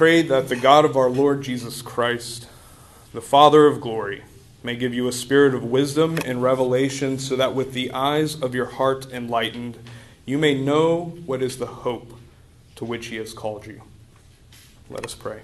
[0.00, 2.48] pray that the God of our Lord Jesus Christ,
[3.12, 4.22] the Father of glory,
[4.62, 8.54] may give you a spirit of wisdom and revelation, so that with the eyes of
[8.54, 9.76] your heart enlightened,
[10.24, 12.14] you may know what is the hope
[12.76, 13.82] to which he has called you.
[14.88, 15.42] Let us pray.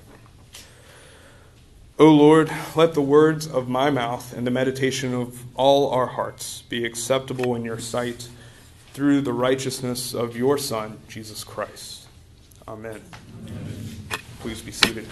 [1.98, 6.62] O Lord, let the words of my mouth and the meditation of all our hearts
[6.62, 8.30] be acceptable in your sight
[8.95, 12.07] through the righteousness of your Son, Jesus Christ.
[12.66, 13.02] Amen.
[13.47, 13.86] Amen.
[14.46, 15.09] Please be seated.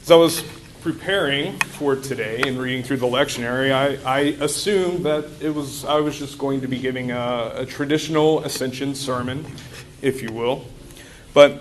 [0.00, 0.42] As I was
[0.80, 5.96] preparing for today and reading through the lectionary, I, I assumed that it was I
[5.96, 9.44] was just going to be giving a, a traditional ascension sermon,
[10.00, 10.64] if you will.
[11.34, 11.60] But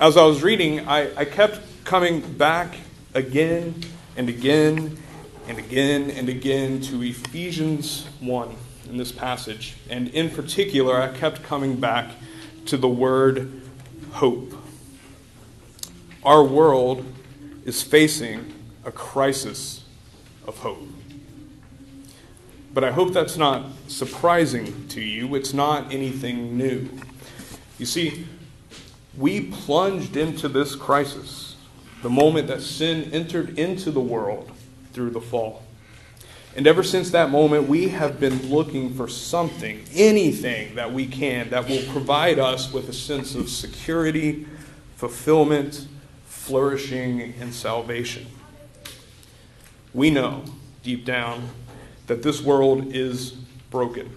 [0.00, 2.74] as I was reading, I, I kept coming back
[3.14, 3.76] again
[4.16, 4.98] and again
[5.46, 8.56] and again and again to Ephesians 1
[8.90, 9.76] in this passage.
[9.88, 12.10] And in particular, I kept coming back
[12.66, 13.62] to the word
[14.12, 14.52] hope.
[16.24, 17.04] Our world
[17.64, 18.52] is facing
[18.84, 19.84] a crisis
[20.46, 20.88] of hope.
[22.74, 25.34] But I hope that's not surprising to you.
[25.34, 26.88] It's not anything new.
[27.78, 28.26] You see,
[29.16, 31.56] we plunged into this crisis
[32.02, 34.50] the moment that sin entered into the world
[34.92, 35.62] through the fall.
[36.54, 41.48] And ever since that moment, we have been looking for something, anything that we can,
[41.50, 44.46] that will provide us with a sense of security,
[44.96, 45.86] fulfillment,
[46.26, 48.26] flourishing, and salvation.
[49.94, 50.44] We know
[50.82, 51.48] deep down
[52.06, 53.30] that this world is
[53.70, 54.10] broken,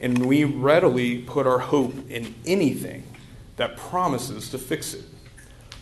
[0.00, 3.04] and we readily put our hope in anything
[3.56, 5.04] that promises to fix it,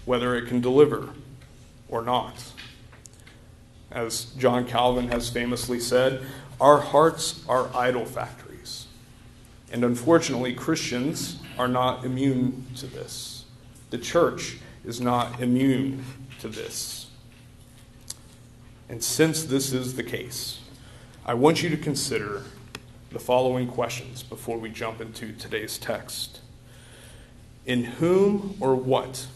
[0.04, 1.10] whether it can deliver
[1.88, 2.34] or not.
[3.94, 6.24] As John Calvin has famously said,
[6.60, 8.86] our hearts are idol factories.
[9.70, 13.44] And unfortunately, Christians are not immune to this.
[13.90, 16.04] The church is not immune
[16.40, 17.06] to this.
[18.88, 20.60] And since this is the case,
[21.24, 22.42] I want you to consider
[23.10, 26.40] the following questions before we jump into today's text.
[27.66, 29.26] In whom or what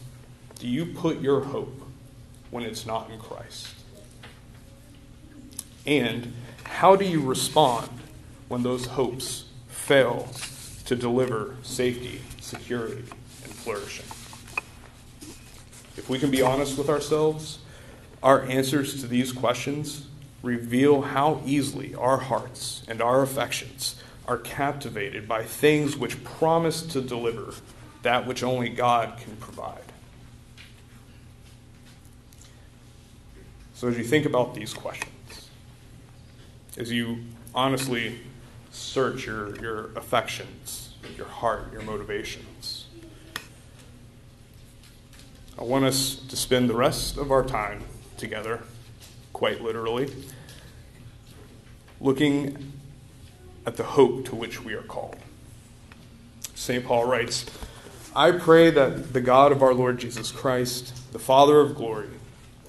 [0.59, 1.81] do you put your hope
[2.49, 3.69] when it's not in Christ?
[5.87, 6.33] And
[6.63, 7.89] how do you respond
[8.49, 10.29] when those hopes fail
[10.85, 13.05] to deliver safety, security,
[13.43, 14.05] and flourishing?
[15.95, 17.59] If we can be honest with ourselves,
[18.21, 20.07] our answers to these questions
[20.43, 23.95] reveal how easily our hearts and our affections
[24.27, 27.53] are captivated by things which promise to deliver
[28.01, 29.81] that which only God can provide.
[33.73, 35.16] So, as you think about these questions,
[36.77, 37.19] as you
[37.55, 38.19] honestly
[38.71, 42.85] search your, your affections, your heart, your motivations,
[45.59, 47.83] I want us to spend the rest of our time
[48.17, 48.61] together,
[49.33, 50.13] quite literally,
[51.99, 52.73] looking
[53.65, 55.17] at the hope to which we are called.
[56.53, 56.85] St.
[56.85, 57.45] Paul writes,
[58.15, 62.09] I pray that the God of our Lord Jesus Christ, the Father of glory,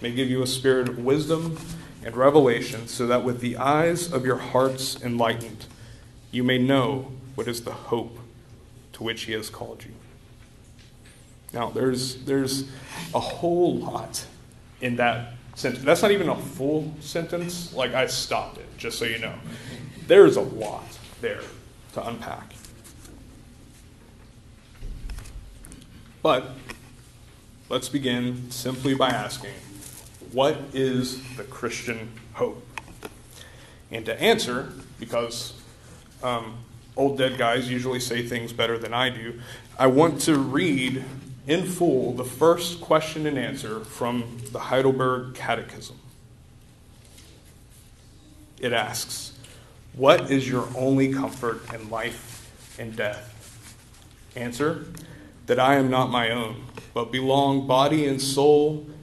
[0.00, 1.58] may give you a spirit of wisdom
[2.04, 5.66] and revelation, so that with the eyes of your hearts enlightened,
[6.30, 8.18] you may know what is the hope
[8.92, 9.92] to which He has called you.
[11.52, 12.68] Now, there's, there's
[13.14, 14.24] a whole lot
[14.80, 15.84] in that sentence.
[15.84, 17.72] That's not even a full sentence.
[17.72, 19.34] Like, I stopped it, just so you know.
[20.06, 20.86] There's a lot
[21.20, 21.42] there
[21.94, 22.54] to unpack.
[26.22, 26.50] But
[27.68, 29.52] let's begin simply by asking
[30.32, 32.64] what is the Christian hope?
[33.90, 35.54] And to answer, because
[36.22, 36.58] um,
[36.96, 39.40] old dead guys usually say things better than I do,
[39.78, 41.04] I want to read
[41.46, 45.98] in full the first question and answer from the Heidelberg Catechism.
[48.60, 49.32] It asks,
[49.94, 53.34] What is your only comfort in life and death?
[54.36, 54.84] Answer,
[55.46, 58.86] that I am not my own, but belong body and soul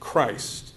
[0.00, 0.72] Christ,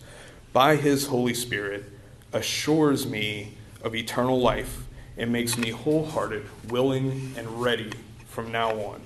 [0.51, 1.85] by his Holy Spirit,
[2.31, 4.83] assures me of eternal life
[5.17, 7.91] and makes me wholehearted, willing, and ready
[8.27, 9.01] from now on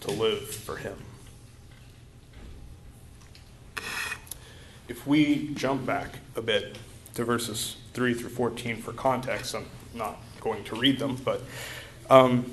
[0.00, 0.96] to live for him.
[4.88, 6.76] If we jump back a bit
[7.14, 11.42] to verses 3 through 14 for context, I'm not going to read them, but
[12.10, 12.50] um,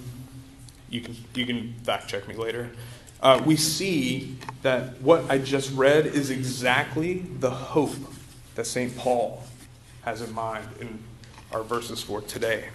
[0.90, 2.70] you, can, you can fact check me later.
[3.22, 7.96] Uh, we see that what I just read is exactly the hope
[8.56, 8.96] that St.
[8.98, 9.44] Paul
[10.04, 11.00] has in mind in
[11.52, 12.70] our verses for today.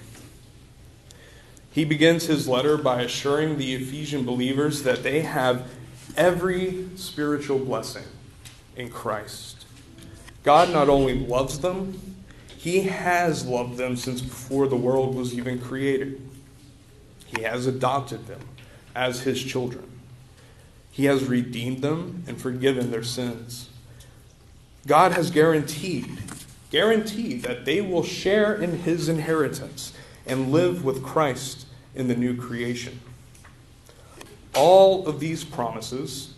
[1.70, 5.66] He begins his letter by assuring the Ephesian believers that they have
[6.16, 8.04] every spiritual blessing
[8.76, 9.66] in Christ.
[10.42, 12.00] God not only loves them,
[12.56, 16.20] He has loved them since before the world was even created.
[17.26, 18.40] He has adopted them
[18.94, 19.93] as His children.
[20.94, 23.68] He has redeemed them and forgiven their sins.
[24.86, 26.06] God has guaranteed,
[26.70, 29.92] guaranteed that they will share in His inheritance
[30.24, 33.00] and live with Christ in the new creation.
[34.54, 36.34] All of these promises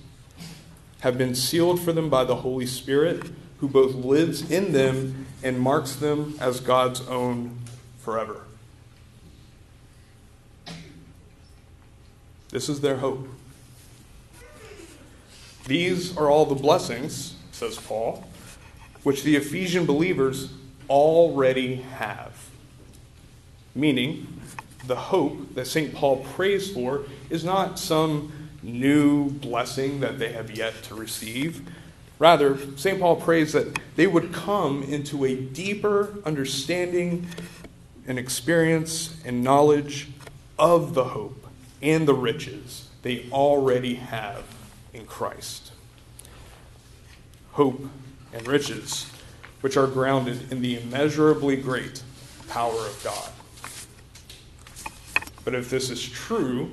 [1.00, 5.60] have been sealed for them by the Holy Spirit, who both lives in them and
[5.60, 7.58] marks them as God's own
[7.98, 8.40] forever.
[12.48, 13.28] This is their hope.
[15.66, 18.24] These are all the blessings, says Paul,
[19.02, 20.52] which the Ephesian believers
[20.88, 22.48] already have.
[23.74, 24.40] Meaning,
[24.86, 25.92] the hope that St.
[25.92, 28.32] Paul prays for is not some
[28.62, 31.68] new blessing that they have yet to receive.
[32.20, 33.00] Rather, St.
[33.00, 37.26] Paul prays that they would come into a deeper understanding
[38.06, 40.08] and experience and knowledge
[40.60, 41.48] of the hope
[41.82, 44.44] and the riches they already have
[44.96, 45.72] in Christ.
[47.52, 47.88] Hope
[48.32, 49.10] and riches,
[49.60, 52.02] which are grounded in the immeasurably great
[52.48, 53.31] power of God.
[55.44, 56.72] But if this is true,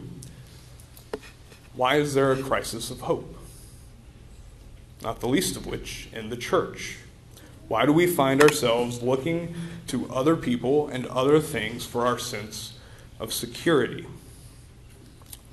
[1.75, 3.37] why is there a crisis of hope?
[5.01, 6.97] Not the least of which in the church.
[7.67, 9.55] Why do we find ourselves looking
[9.87, 12.77] to other people and other things for our sense
[13.19, 14.05] of security?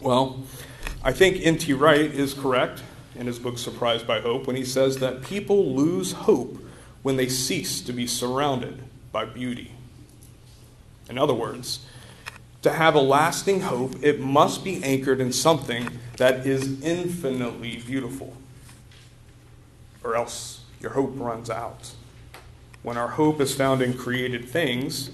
[0.01, 0.45] Well,
[1.03, 1.73] I think N.T.
[1.73, 2.83] Wright is correct
[3.15, 6.63] in his book Surprised by Hope when he says that people lose hope
[7.03, 9.73] when they cease to be surrounded by beauty.
[11.09, 11.87] In other words,
[12.61, 15.89] to have a lasting hope, it must be anchored in something
[16.19, 18.37] that is infinitely beautiful,
[20.05, 21.93] or else your hope runs out.
[22.83, 25.13] When our hope is found in created things,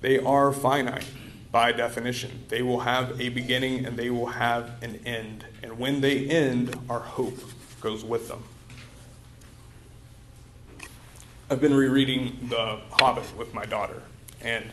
[0.00, 1.06] they are finite
[1.54, 2.42] by definition.
[2.48, 5.44] They will have a beginning and they will have an end.
[5.62, 7.38] And when they end, our hope
[7.80, 8.42] goes with them.
[11.48, 14.02] I've been rereading The Hobbit with my daughter,
[14.40, 14.64] and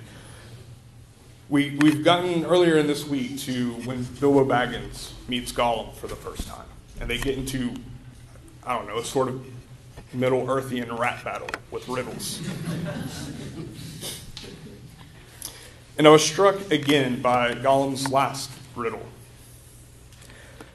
[1.49, 6.15] we, we've gotten earlier in this week to when Bilbo Baggins meets Gollum for the
[6.15, 6.65] first time.
[6.99, 7.75] And they get into,
[8.65, 9.45] I don't know, a sort of
[10.13, 12.41] Middle Earthian rat battle with riddles.
[15.97, 19.05] And I was struck again by Gollum's last riddle.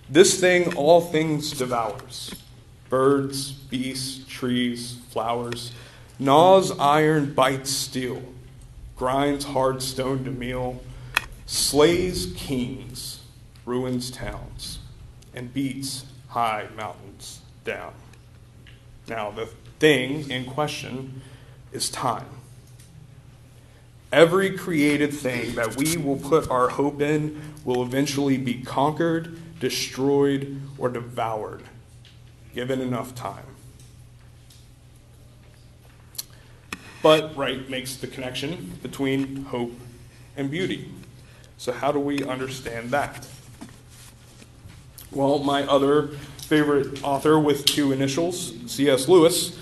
[0.09, 2.35] This thing all things devours
[2.89, 5.73] birds, beasts, trees, flowers,
[6.19, 8.23] gnaws iron, bites steel
[8.97, 10.83] grinds hard stone to meal,
[11.45, 13.21] slays kings,
[13.65, 14.79] ruins towns,
[15.35, 17.93] and beats high mountains down.
[19.07, 19.47] Now, the
[19.79, 21.21] thing in question
[21.73, 22.27] is time.
[24.13, 30.61] Every created thing that we will put our hope in will eventually be conquered, destroyed,
[30.79, 31.65] or devoured,
[32.55, 33.45] given enough time.
[37.03, 39.73] But Wright makes the connection between hope
[40.37, 40.91] and beauty.
[41.59, 43.27] So, how do we understand that?
[45.11, 46.09] Well, my other
[46.39, 49.09] favorite author with two initials, C.S.
[49.09, 49.59] Lewis,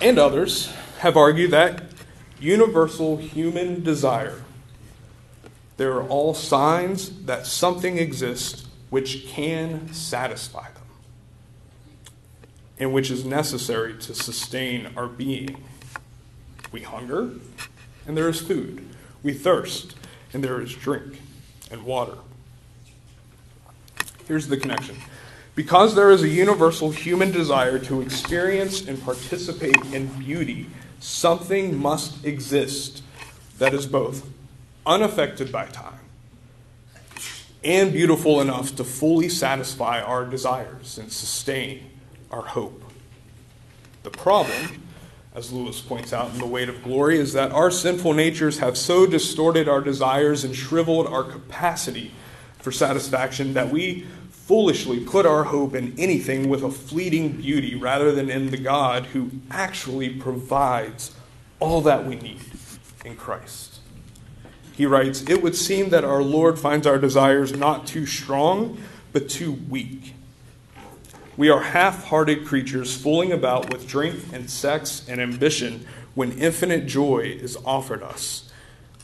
[0.00, 1.89] and others have argued that
[2.40, 4.42] universal human desire,
[5.76, 10.80] there are all signs that something exists which can satisfy them
[12.80, 15.62] and which is necessary to sustain our being.
[16.72, 17.30] We hunger,
[18.06, 18.88] and there is food.
[19.22, 19.94] We thirst,
[20.32, 21.20] and there is drink
[21.70, 22.16] and water.
[24.26, 24.96] Here's the connection.
[25.54, 30.68] Because there is a universal human desire to experience and participate in beauty,
[31.00, 33.02] something must exist
[33.58, 34.28] that is both
[34.86, 35.98] unaffected by time
[37.62, 41.90] and beautiful enough to fully satisfy our desires and sustain
[42.30, 42.82] our hope.
[44.02, 44.82] The problem
[45.34, 48.76] as Lewis points out in The Weight of Glory, is that our sinful natures have
[48.76, 52.12] so distorted our desires and shriveled our capacity
[52.58, 54.06] for satisfaction that we
[54.50, 59.06] foolishly put our hope in anything with a fleeting beauty rather than in the God
[59.06, 61.14] who actually provides
[61.60, 62.40] all that we need
[63.04, 63.78] in Christ.
[64.72, 68.76] He writes, It would seem that our Lord finds our desires not too strong,
[69.12, 70.14] but too weak.
[71.36, 76.86] We are half hearted creatures fooling about with drink and sex and ambition when infinite
[76.86, 78.50] joy is offered us,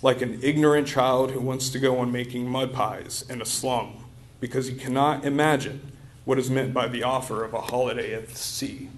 [0.02, 4.05] like an ignorant child who wants to go on making mud pies in a slum
[4.40, 5.93] because he cannot imagine
[6.25, 8.88] what is meant by the offer of a holiday at the sea.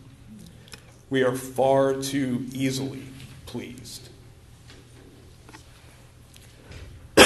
[1.10, 3.04] We are far too easily
[3.46, 4.08] pleased.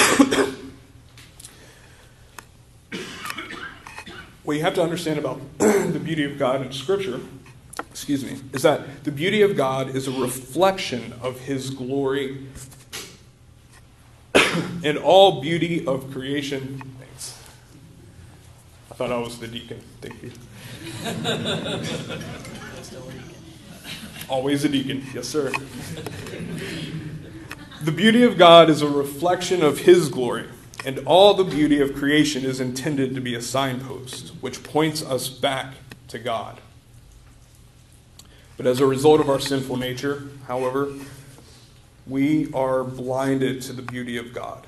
[4.43, 7.19] what you have to understand about the beauty of God in Scripture,
[7.89, 12.47] excuse me, is that the beauty of God is a reflection of His glory.
[14.83, 16.81] and all beauty of creation
[18.93, 19.81] I thought I was the deacon.
[20.01, 20.31] Thank you.
[24.29, 25.03] Always a deacon.
[25.15, 25.51] Yes, sir.
[27.81, 30.47] the beauty of God is a reflection of His glory,
[30.85, 35.27] and all the beauty of creation is intended to be a signpost which points us
[35.27, 35.73] back
[36.09, 36.61] to God.
[38.57, 40.93] But as a result of our sinful nature, however,
[42.05, 44.67] we are blinded to the beauty of God.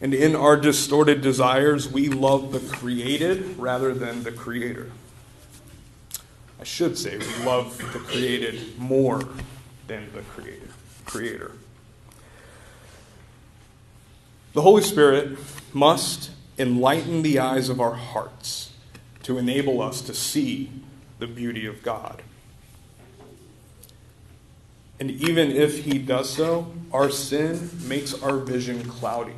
[0.00, 4.90] And in our distorted desires, we love the created rather than the creator.
[6.58, 9.22] I should say we love the created more
[9.86, 10.68] than the creator.
[11.04, 11.52] creator.
[14.52, 15.38] The Holy Spirit
[15.72, 18.72] must enlighten the eyes of our hearts
[19.22, 20.70] to enable us to see
[21.18, 22.22] the beauty of God.
[24.98, 29.34] And even if He does so, our sin makes our vision cloudy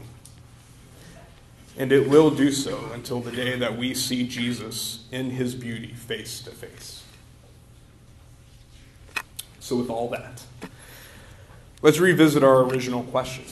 [1.83, 5.89] and it will do so until the day that we see Jesus in his beauty
[5.89, 7.03] face to face.
[9.59, 10.45] So, with all that,
[11.83, 13.43] let's revisit our original question,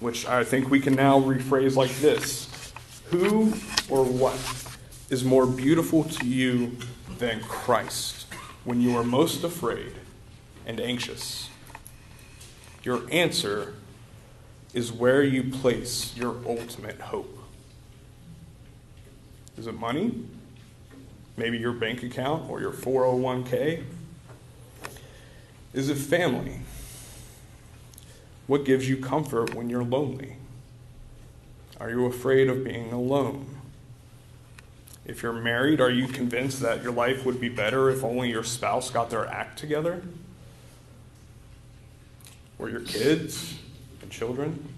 [0.00, 2.72] which I think we can now rephrase like this
[3.10, 3.52] Who
[3.90, 4.40] or what
[5.10, 6.78] is more beautiful to you
[7.18, 8.24] than Christ
[8.64, 9.92] when you are most afraid
[10.64, 11.50] and anxious?
[12.82, 13.74] Your answer
[14.72, 17.35] is where you place your ultimate hope.
[19.56, 20.12] Is it money?
[21.36, 23.84] Maybe your bank account or your 401k?
[25.72, 26.60] Is it family?
[28.46, 30.36] What gives you comfort when you're lonely?
[31.78, 33.56] Are you afraid of being alone?
[35.04, 38.42] If you're married, are you convinced that your life would be better if only your
[38.42, 40.02] spouse got their act together?
[42.58, 43.58] Or your kids
[44.00, 44.72] and children?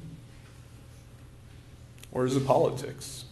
[2.10, 3.24] Or is it politics?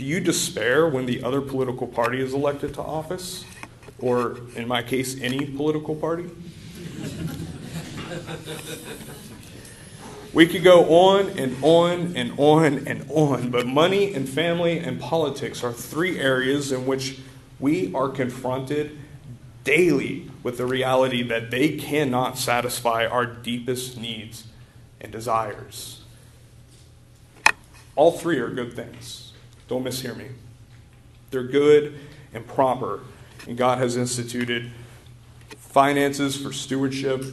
[0.00, 3.44] Do you despair when the other political party is elected to office?
[3.98, 6.30] Or, in my case, any political party?
[10.32, 14.98] We could go on and on and on and on, but money and family and
[14.98, 17.18] politics are three areas in which
[17.58, 18.96] we are confronted
[19.64, 24.44] daily with the reality that they cannot satisfy our deepest needs
[24.98, 26.00] and desires.
[27.96, 29.29] All three are good things.
[29.70, 30.26] Don't mishear me.
[31.30, 31.96] They're good
[32.34, 33.02] and proper,
[33.46, 34.72] and God has instituted
[35.58, 37.24] finances for stewardship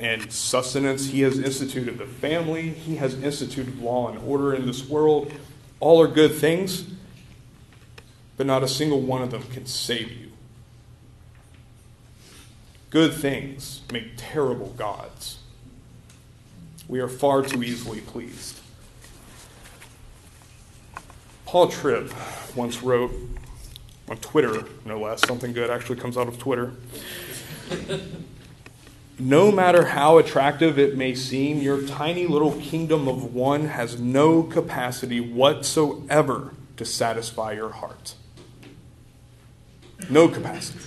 [0.00, 1.06] and sustenance.
[1.10, 5.32] He has instituted the family, He has instituted law and order in this world.
[5.78, 6.84] All are good things,
[8.36, 10.32] but not a single one of them can save you.
[12.90, 15.38] Good things make terrible gods.
[16.88, 18.62] We are far too easily pleased.
[21.46, 22.12] Paul Tripp
[22.56, 23.12] once wrote
[24.08, 26.72] on Twitter, no less, something good actually comes out of Twitter.
[29.18, 34.42] no matter how attractive it may seem, your tiny little kingdom of one has no
[34.42, 38.14] capacity whatsoever to satisfy your heart.
[40.10, 40.80] No capacity.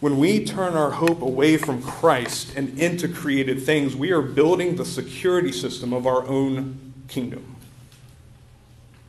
[0.00, 4.76] When we turn our hope away from Christ and into created things, we are building
[4.76, 7.56] the security system of our own kingdom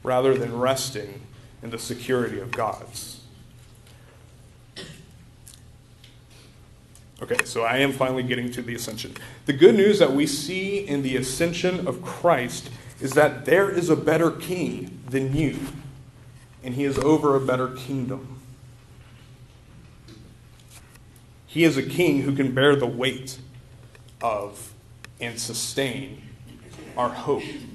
[0.02, 1.22] rather than resting
[1.62, 3.22] in the security of God's.
[7.22, 9.14] Okay, so I am finally getting to the ascension.
[9.46, 12.70] The good news that we see in the ascension of Christ
[13.02, 15.60] is that there is a better king than you,
[16.64, 18.39] and he is over a better kingdom.
[21.50, 23.40] He is a king who can bear the weight
[24.22, 24.72] of
[25.20, 26.22] and sustain
[26.96, 27.42] our hope.
[27.42, 27.68] And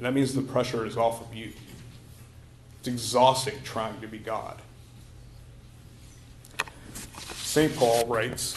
[0.00, 1.52] that means the pressure is off of you.
[2.80, 4.60] It's exhausting trying to be God.
[7.36, 7.74] St.
[7.76, 8.56] Paul writes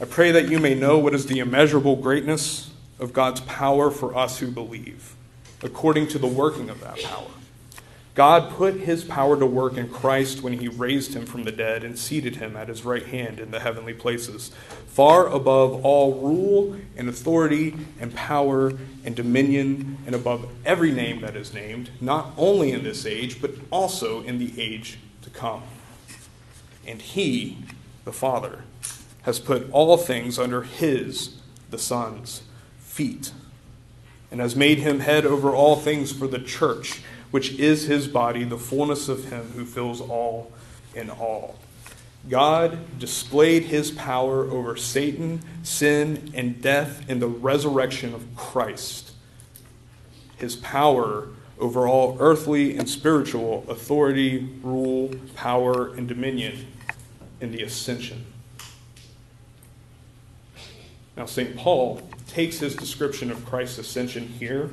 [0.00, 4.16] I pray that you may know what is the immeasurable greatness of God's power for
[4.16, 5.16] us who believe,
[5.64, 7.26] according to the working of that power.
[8.14, 11.84] God put his power to work in Christ when he raised him from the dead
[11.84, 14.50] and seated him at his right hand in the heavenly places,
[14.88, 18.72] far above all rule and authority and power
[19.04, 23.52] and dominion, and above every name that is named, not only in this age, but
[23.70, 25.62] also in the age to come.
[26.86, 27.58] And he,
[28.04, 28.64] the Father,
[29.22, 31.36] has put all things under his,
[31.70, 32.42] the Son's,
[32.78, 33.32] feet,
[34.32, 38.44] and has made him head over all things for the church which is his body,
[38.44, 40.52] the fullness of him who fills all
[40.94, 41.56] in all.
[42.28, 49.12] God displayed his power over Satan, sin, and death in the resurrection of Christ.
[50.36, 56.66] His power over all earthly and spiritual authority, rule, power, and dominion
[57.40, 58.26] in the ascension.
[61.16, 61.56] Now, St.
[61.56, 64.70] Paul takes his description of Christ's ascension here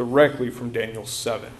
[0.00, 1.52] directly from Daniel 7,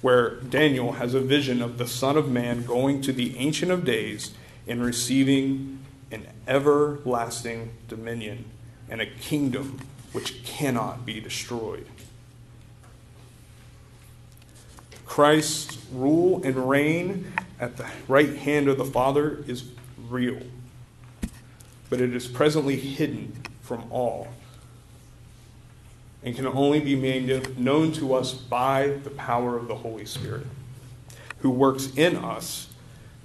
[0.00, 3.84] where Daniel has a vision of the Son of Man going to the Ancient of
[3.84, 4.30] Days
[4.68, 5.80] and receiving
[6.12, 8.44] an everlasting dominion
[8.88, 9.80] and a kingdom
[10.12, 11.84] which cannot be destroyed.
[15.04, 19.64] Christ's rule and reign at the right hand of the Father is
[20.08, 20.38] real,
[21.88, 24.28] but it is presently hidden from all
[26.22, 30.46] and can only be made known to us by the power of the Holy Spirit,
[31.38, 32.68] who works in us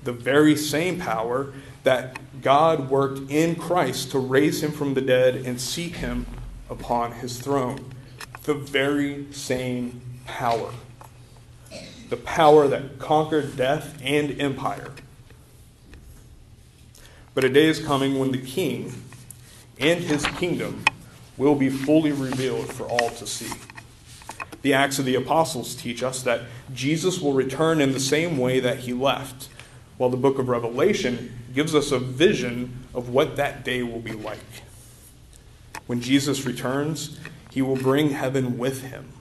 [0.04, 5.36] the very same power that God worked in Christ to raise him from the dead
[5.36, 6.26] and seat him
[6.70, 7.92] upon his throne.
[8.44, 10.72] The very same power.
[12.10, 14.92] The power that conquered death and empire.
[17.34, 18.94] But a day is coming when the king
[19.80, 20.86] and his kingdom
[21.38, 23.52] will be fully revealed for all to see.
[24.62, 26.42] The Acts of the Apostles teach us that
[26.74, 29.50] Jesus will return in the same way that he left,
[29.98, 34.12] while the book of Revelation gives us a vision of what that day will be
[34.12, 34.40] like.
[35.86, 37.20] When Jesus returns,
[37.52, 39.12] he will bring heaven with him.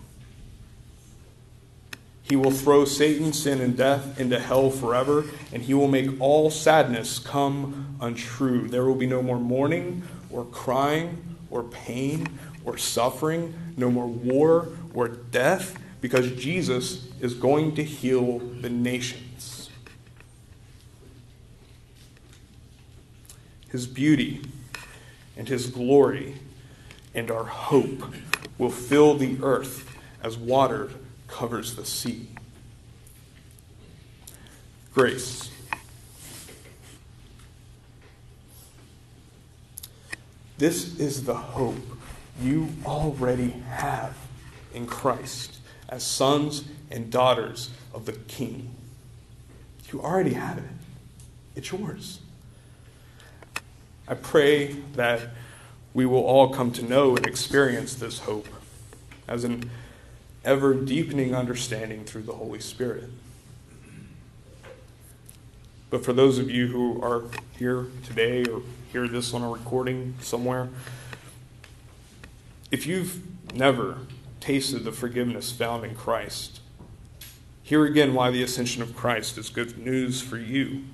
[2.22, 6.48] He will throw Satan, sin, and death into hell forever, and he will make all
[6.48, 8.66] sadness come untrue.
[8.66, 12.26] There will be no more mourning or crying or pain
[12.64, 19.70] or suffering, no more war or death, because Jesus is going to heal the nations.
[23.70, 24.42] His beauty
[25.36, 26.40] and his glory
[27.14, 28.02] and our hope
[28.58, 30.90] will fill the earth as water
[31.28, 32.28] covers the sea.
[34.92, 35.50] Grace.
[40.64, 41.76] This is the hope
[42.40, 44.16] you already have
[44.72, 45.58] in Christ
[45.90, 48.74] as sons and daughters of the King.
[49.92, 50.64] You already have it,
[51.54, 52.20] it's yours.
[54.08, 55.34] I pray that
[55.92, 58.48] we will all come to know and experience this hope
[59.28, 59.70] as an
[60.46, 63.10] ever deepening understanding through the Holy Spirit.
[65.90, 67.24] But for those of you who are
[67.58, 68.62] here today or
[68.94, 70.68] hear this on a recording somewhere,
[72.70, 73.20] if you've
[73.52, 73.98] never
[74.38, 76.60] tasted the forgiveness found in Christ,
[77.64, 80.84] hear again why the ascension of Christ is good news for you.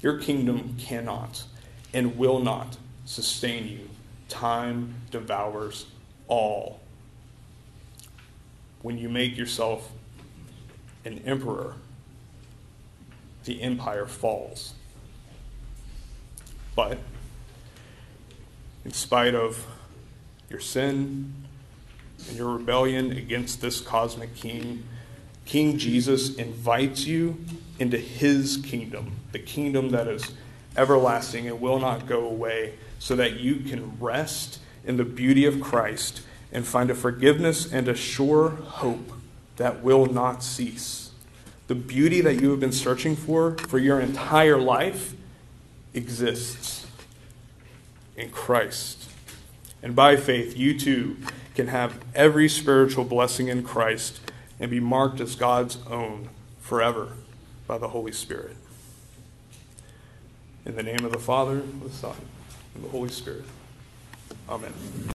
[0.00, 1.42] Your kingdom cannot
[1.92, 3.90] and will not sustain you.
[4.28, 5.86] Time devours
[6.28, 6.78] all.
[8.82, 9.90] When you make yourself
[11.04, 11.74] an emperor,
[13.42, 14.74] the empire falls.
[16.78, 16.98] But
[18.84, 19.66] in spite of
[20.48, 21.34] your sin
[22.28, 24.84] and your rebellion against this cosmic king,
[25.44, 27.44] King Jesus invites you
[27.80, 30.30] into his kingdom, the kingdom that is
[30.76, 35.60] everlasting and will not go away, so that you can rest in the beauty of
[35.60, 39.14] Christ and find a forgiveness and a sure hope
[39.56, 41.10] that will not cease.
[41.66, 45.16] The beauty that you have been searching for for your entire life
[45.98, 46.86] exists
[48.16, 49.10] in Christ.
[49.82, 51.18] And by faith, you too
[51.54, 54.20] can have every spiritual blessing in Christ
[54.58, 56.30] and be marked as God's own
[56.60, 57.12] forever
[57.66, 58.56] by the Holy Spirit.
[60.64, 62.16] In the name of the Father, the Son,
[62.74, 63.44] and the Holy Spirit.
[64.48, 64.72] Amen.